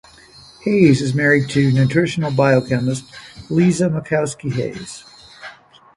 [0.63, 3.03] Hayes is married to nutritional biochemist
[3.51, 5.03] Liza Makowski Hayes.